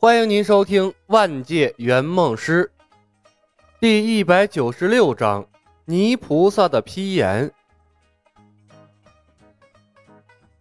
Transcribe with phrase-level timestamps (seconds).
[0.00, 2.70] 欢迎您收听《万界圆梦师》
[3.80, 5.42] 第一百九十六章
[5.86, 7.50] 《泥菩萨的批言》。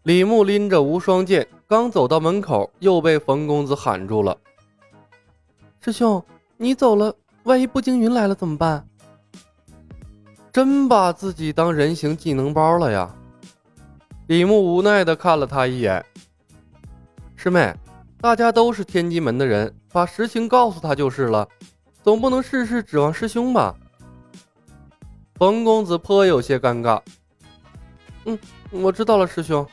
[0.02, 4.36] 李牧拎着无双剑，刚走到门口，又被冯公子喊住了
[5.82, 6.26] ：“师兄，
[6.58, 7.14] 你走了，
[7.44, 8.90] 万一步惊云来了怎么办？”
[10.52, 13.16] 真把自己当人形技能包了呀！
[14.26, 16.04] 李牧无奈的看了他一眼
[17.38, 17.72] ：“师妹。”
[18.20, 21.48] 大家都是天机门的人，把实情告诉他就是了，
[22.04, 23.76] 总不能事事指望师兄吧？
[25.36, 27.00] 冯公子颇有些尴尬。
[28.26, 28.38] 嗯，
[28.72, 29.66] 我知道了，师兄。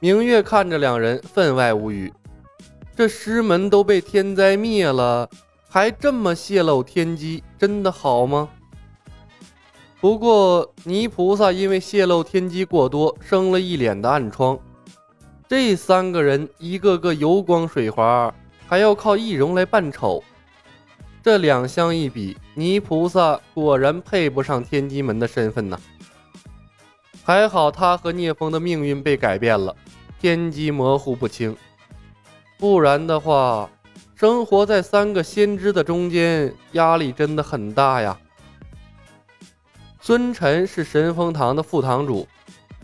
[0.00, 2.12] 明月看着两人，分外无语。
[2.96, 5.28] 这师门都被天灾灭了，
[5.68, 8.48] 还这么泄露天机，真的好吗？
[10.00, 14.58] 不过泥菩萨因为泄露天机过多，生了一脸的暗疮。
[15.48, 18.32] 这三个人一个个油光水滑，
[18.66, 20.22] 还要靠易容来扮丑。
[21.22, 25.80] 这两相一比，泥菩萨果然配不上天机门的身份呢。
[27.24, 29.74] 还好他和聂风的命运被改变了，
[30.20, 31.56] 天机模糊不清。
[32.58, 33.70] 不然的话，
[34.16, 38.18] 生活在三个先知的中间，压力真的很大呀。
[40.00, 42.28] 孙晨是神风堂的副堂主。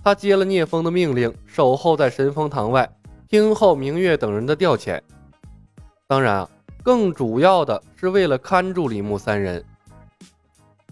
[0.05, 2.95] 他接了聂风的命令，守候在神风堂外，
[3.27, 5.01] 听候明月等人的调遣。
[6.07, 6.51] 当然啊，
[6.83, 9.65] 更主要的是为了看住李牧三人。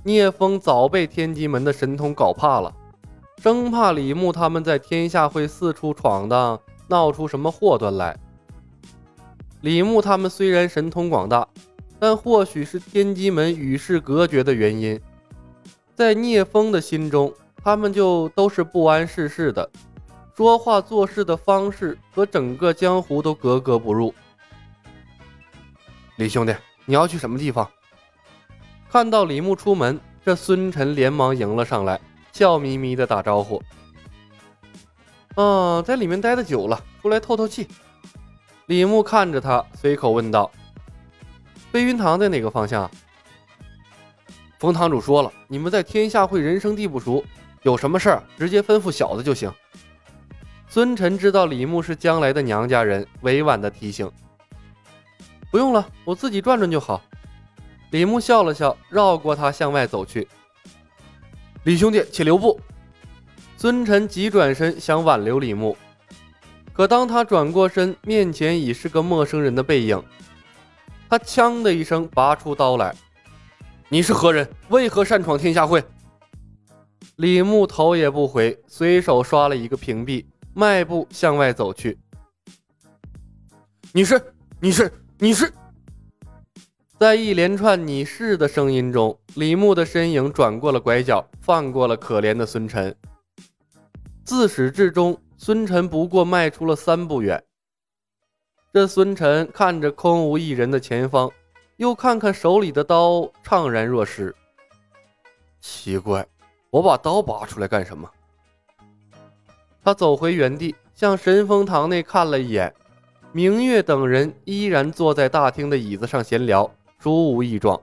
[0.02, 2.74] 聂风早被天机门的神通搞怕了，
[3.42, 8.18] 生怕李牧他们在天下会四处闯荡，闹出什么祸端来。
[9.60, 11.46] 李牧他们虽然神通广大，
[11.98, 14.98] 但或许是天机门与世隔绝的原因，
[15.94, 17.30] 在聂风的心中。
[17.64, 19.70] 他们就都是不谙世事的，
[20.36, 24.12] 说话做事的方式和整个江湖都格格不入。
[26.16, 27.68] 李兄弟，你要去什么地方？
[28.90, 32.00] 看到李牧出门，这孙晨连忙迎了上来，
[32.32, 33.62] 笑眯眯的打招呼
[35.36, 37.68] ：“啊，在里面待的久了，出来透透气。”
[38.66, 40.50] 李牧看着他，随口问道
[41.72, 42.90] ：“飞云堂在哪个方向？”
[44.58, 47.24] 冯堂主说了，你们在天下会人生地不熟。
[47.62, 49.52] 有什么事儿，直接吩咐小子就行。
[50.68, 54.10] 孙晨知道李牧是将来的娘家人，委婉的提醒
[55.50, 57.02] ：“不用了，我自己转转就好。”
[57.92, 60.26] 李牧笑了笑，绕过他向外走去。
[61.64, 62.58] 李兄弟，请留步！
[63.56, 65.76] 孙晨急转身想挽留李牧，
[66.72, 70.02] 可当他转过身，面前已是个陌生人的背影。
[71.08, 72.92] 他枪的一声拔出刀来
[73.90, 74.48] ：“你是何人？
[74.70, 75.84] 为何擅闯天下会？”
[77.16, 80.24] 李牧头也不回，随手刷了一个屏蔽，
[80.54, 81.98] 迈步向外走去。
[83.92, 84.20] 你是
[84.60, 85.52] 你是你是，
[86.98, 92.94] 在一连串“你是”的声音中，李牧的身影转过了拐角，放过了可怜的孙晨。
[94.24, 97.42] 自始至终，孙晨不过迈出了三步远。
[98.72, 101.30] 这孙晨看着空无一人的前方，
[101.76, 104.34] 又看看手里的刀，怅然若失。
[105.60, 106.26] 奇怪。
[106.72, 108.10] 我把刀拔出来干什么？
[109.84, 112.74] 他走回原地，向神风堂内看了一眼，
[113.30, 117.78] 明月等人依然坐在大厅的椅子上闲聊，殊无异状。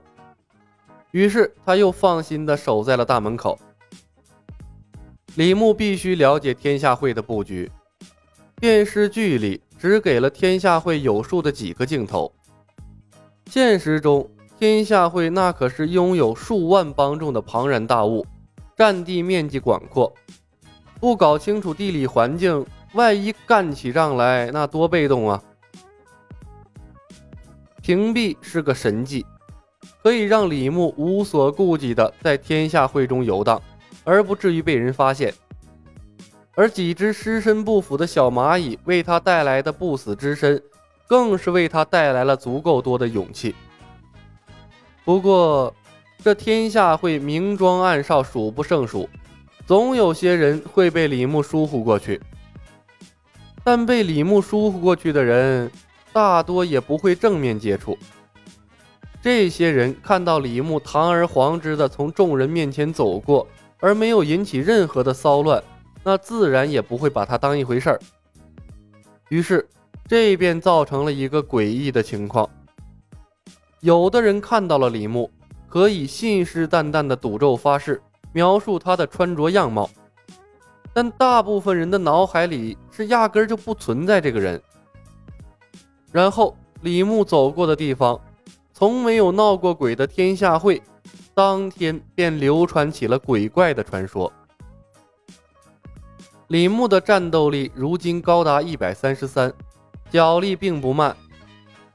[1.12, 3.56] 于是他又放心的守在了大门口。
[5.36, 7.70] 李牧必须了解天下会的布局，
[8.56, 12.32] 电视剧里只给了天下会有数的几个镜头，
[13.46, 18.26] 现实中天下会那可是拥有数万帮众的庞然大物。
[18.80, 20.10] 占地面积广阔，
[20.98, 22.64] 不搞清楚地理环境，
[22.94, 25.42] 万一干起仗来，那多被动啊！
[27.82, 29.26] 屏蔽是个神技，
[30.02, 33.60] 可以让李牧无所顾忌的在天下会中游荡，
[34.02, 35.30] 而不至于被人发现。
[36.54, 40.58] 而几只尸身不腐的小蚂蚁为他带来的不死之身，
[41.06, 43.54] 更是为他带来了足够多的勇气。
[45.04, 45.74] 不过。
[46.22, 49.08] 这天下会明装暗哨数不胜数，
[49.66, 52.20] 总有些人会被李牧疏忽过去。
[53.64, 55.70] 但被李牧疏忽过去的人，
[56.12, 57.96] 大多也不会正面接触。
[59.22, 63.46] 这些人看到李牧堂而皇之的从众人面前走过，
[63.78, 65.62] 而没有引起任何的骚乱，
[66.04, 68.00] 那自然也不会把他当一回事儿。
[69.30, 69.66] 于是，
[70.06, 72.48] 这便造成了一个诡异的情况：
[73.80, 75.30] 有的人看到了李牧。
[75.70, 78.02] 可以信誓旦旦的赌咒发誓，
[78.32, 79.88] 描述他的穿着样貌，
[80.92, 84.60] 但大部分人的脑海里是压根儿就不存在这个人。
[86.10, 88.20] 然后李牧走过的地方，
[88.72, 90.82] 从没有闹过鬼的天下会，
[91.34, 94.30] 当天便流传起了鬼怪的传说。
[96.48, 99.52] 李牧的战斗力如今高达一百三十三，
[100.10, 101.16] 脚力并不慢，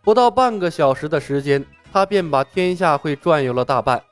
[0.02, 1.66] 不到半个小时的时间，
[1.96, 4.04] 他便把天下会转悠了大半。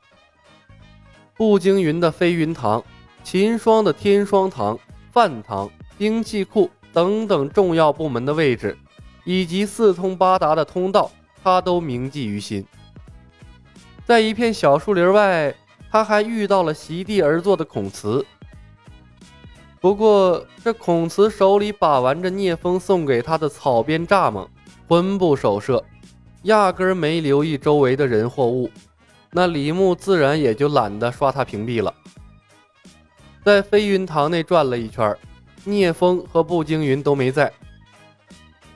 [1.35, 2.81] 步惊云的飞云堂。
[3.25, 4.79] 秦霜的天霜堂、
[5.11, 8.77] 饭堂、兵器库等等重要部门的位置，
[9.25, 11.11] 以及四通八达的通道，
[11.43, 12.65] 他都铭记于心。
[14.05, 15.53] 在一片小树林外，
[15.91, 18.25] 他还遇到了席地而坐的孔慈。
[19.81, 24.47] 不过，这孔慈手里把玩着聂风送给他的草编蚱蜢，
[24.87, 25.83] 魂不守舍，
[26.43, 28.69] 压根儿没留意周围的人或物。
[29.31, 31.93] 那李牧自然也就懒得刷他屏蔽了。
[33.43, 35.17] 在飞云堂内转了一圈，
[35.63, 37.51] 聂风和步惊云都没在。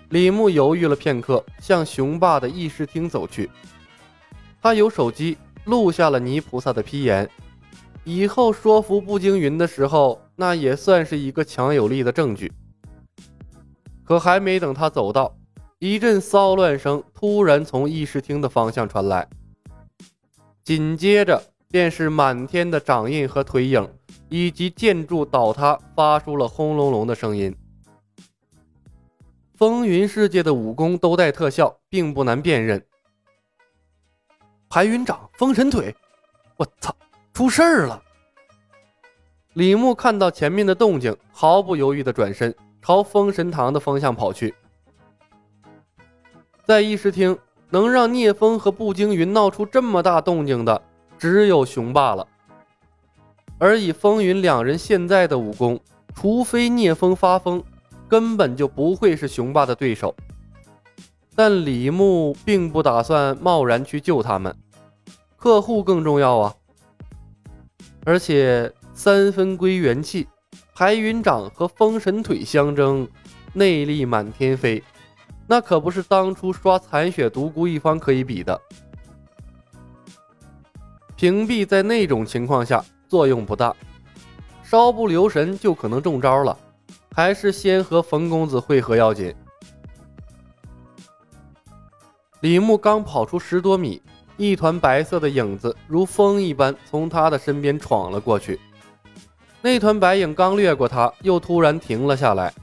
[0.09, 3.49] 李牧犹豫了片刻，向雄霸的议事厅走去。
[4.61, 7.29] 他有手机，录下了泥菩萨的批言，
[8.03, 12.51] 以后说服步惊云的时候，那也算是一个强有力的证据。
[14.03, 15.36] 可还没等他走到，
[15.79, 19.27] 一阵骚乱声突然从议事厅的方向传来，
[20.63, 23.87] 紧接着便是满天的掌印和腿影。
[24.29, 27.55] 以及建筑倒塌发出了轰隆隆的声音。
[29.55, 32.85] 风云世界的武功都带特效，并不难辨认。
[34.67, 35.95] 排云掌、封神腿，
[36.57, 36.93] 我操，
[37.33, 38.03] 出事儿了！
[39.53, 44.53] 李牧看到前面的动静，毫不犹豫的转身朝封神堂的方向跑去。
[46.67, 47.37] 在议事厅，
[47.69, 50.81] 能让聂风和步惊云闹出这么大动静的，
[51.17, 52.27] 只有雄霸了。
[53.57, 55.79] 而以风云两人现在的武功，
[56.13, 57.63] 除非聂风发疯，
[58.09, 60.13] 根本就不会是雄霸的对手。
[61.33, 64.53] 但李牧并不打算贸然去救他们，
[65.37, 66.53] 客户更重要啊！
[68.03, 70.27] 而且三分归元气，
[70.75, 73.07] 排云掌和风神腿相争，
[73.53, 74.83] 内力满天飞，
[75.47, 78.61] 那可不是当初刷残血独孤一方可以比的。
[81.15, 82.83] 屏蔽在那种情况下。
[83.09, 83.73] 作用不大，
[84.61, 86.57] 稍不留神就可能中招了，
[87.13, 89.33] 还是先和冯公子会合要紧。
[92.41, 94.01] 李牧刚跑出十多米，
[94.35, 98.59] 一团白色的影子如风一般从他的身边闯了过去。
[99.61, 102.53] 那团白影刚掠过他，又突然停了下来。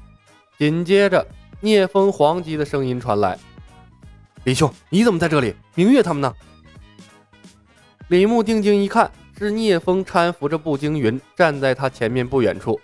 [0.58, 1.26] 紧接着，
[1.64, 3.38] 聂风黄级的声音传来
[4.44, 5.56] ：“李兄，你怎么在这里？
[5.75, 6.31] 明月他们呢？”
[8.08, 9.11] 李牧定睛一看。
[9.37, 12.81] 是聂风搀扶着步惊云站在他前面不远处，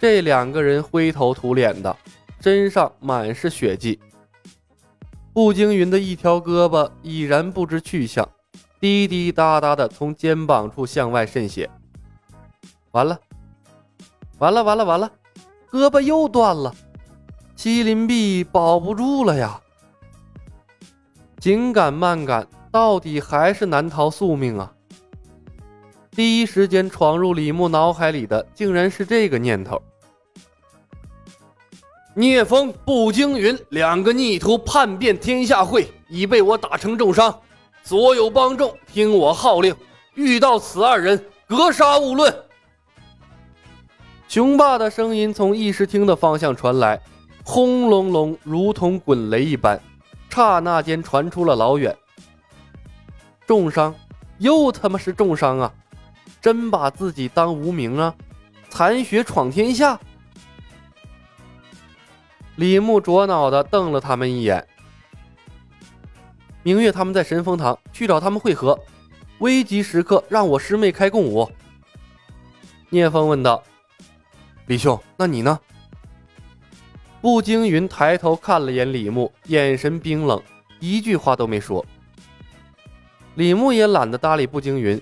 [0.00, 1.94] 这两个人灰头土脸的，
[2.40, 4.00] 身上满是血迹。
[5.34, 8.26] 步惊云的一条胳膊已然不知去向，
[8.80, 11.68] 滴滴答答的从肩膀处向外渗血。
[12.92, 13.20] 完了，
[14.38, 15.12] 完了，完了，完了，
[15.70, 16.74] 胳膊又断了，
[17.56, 19.60] 麒麟臂保不住了呀！
[21.38, 24.72] 紧赶慢赶，到底还是难逃宿命啊！
[26.10, 29.80] 第一时间闯入李牧脑海里的，竟然是这个念头。
[32.14, 37.40] 聂风、步惊云两个逆徒叛变天下会，已被我打成重伤。
[37.82, 39.74] 所有帮众听我号令，
[40.14, 42.34] 遇到此二人，格杀勿论。
[44.28, 47.00] 雄霸的声音从议事厅的方向传来，
[47.44, 49.78] 轰隆隆，如同滚雷一般，
[50.30, 51.94] 刹那间传出了老远。
[53.46, 53.94] 重伤，
[54.38, 55.72] 又他妈是重伤啊！
[56.40, 58.14] 真把自己当无名啊！
[58.70, 60.00] 残血闯天下。
[62.56, 64.66] 李牧着脑的瞪了他们一眼。
[66.62, 68.78] 明月他们在神风堂，去找他们会合。
[69.40, 71.50] 危急时刻，让我师妹开共舞。
[72.88, 73.62] 聂风问道
[74.66, 75.60] ：“李兄，那你呢？”
[77.24, 80.42] 步惊云抬头看了眼李牧，眼神冰冷，
[80.78, 81.82] 一句话都没说。
[83.36, 85.00] 李牧也懒得搭理步惊云。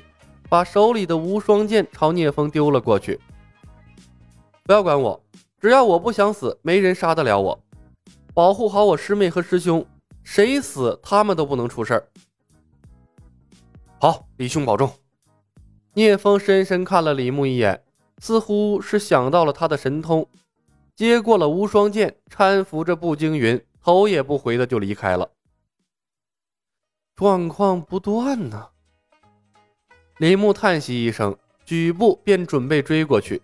[0.49, 3.19] 把手里的无双剑朝聂风丢了过去。
[4.63, 5.21] 不要管我，
[5.61, 7.61] 只要我不想死，没人杀得了我。
[8.33, 9.85] 保护好我师妹和师兄，
[10.23, 12.09] 谁死他们都不能出事儿。
[13.99, 14.89] 好，李兄保重。
[15.95, 17.83] 聂风深深看了李牧一眼，
[18.19, 20.25] 似乎是想到了他的神通，
[20.95, 25.31] 接过了无双剑，搀扶着步惊云，头也不回的就离开了。
[27.17, 28.69] 状况不断呢。
[30.19, 33.41] 李牧叹息一声，举步便准备追过去，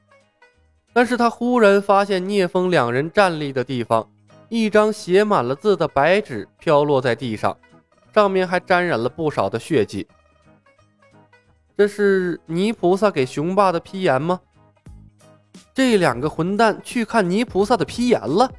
[0.93, 4.09] 但是他忽然发现聂风两人站立的地方，
[4.49, 7.57] 一张写满了字的白纸飘落在地上，
[8.15, 10.07] 上面还沾染了不少的血迹。
[11.77, 14.41] 这是泥菩萨给雄霸的批言吗？
[15.79, 18.51] 这两个混蛋去看泥菩萨的批言了。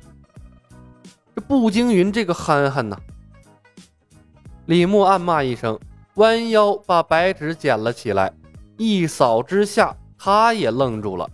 [1.36, 2.98] 这步惊云这个憨憨呐！
[4.68, 5.78] 李牧暗骂一声，
[6.14, 8.32] 弯腰把白纸捡了起来，
[8.78, 11.30] 一扫之下，他也愣住了。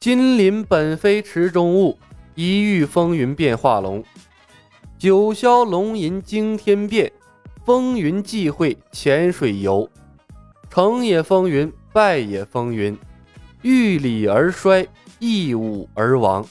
[0.00, 1.96] 金鳞本非池中物，
[2.34, 4.02] 一遇风云变化龙。
[4.98, 7.12] 九霄龙吟惊天变。
[7.64, 9.88] 风云际会浅水游，
[10.68, 12.98] 成也风云，败也风云，
[13.64, 14.86] 遇礼而衰，
[15.18, 16.44] 易武而亡。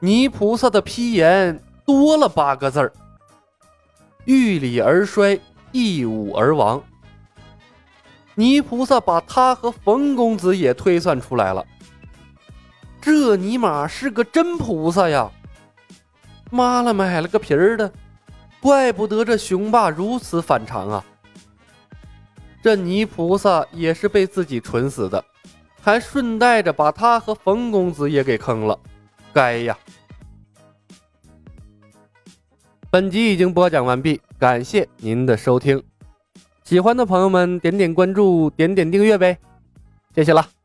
[0.00, 2.92] 泥菩萨的批言多了八个字儿：
[4.24, 5.40] 遇礼而衰，
[5.70, 6.82] 易武而亡。
[8.34, 11.64] 泥菩萨把他和冯公子也推算出来了，
[13.00, 15.30] 这尼玛是个真菩萨呀！
[16.50, 17.92] 妈了，买了个皮儿的！
[18.60, 21.04] 怪不得这雄霸如此反常啊！
[22.60, 25.24] 这泥菩萨也是被自己蠢死的，
[25.88, 28.78] 还顺带着把他和冯公子也给坑了，
[29.32, 29.78] 该呀！
[32.90, 35.82] 本集已经播讲完毕，感谢您的收听，
[36.62, 39.38] 喜欢的朋友们点点关注，点点订阅呗，
[40.14, 40.57] 谢谢了。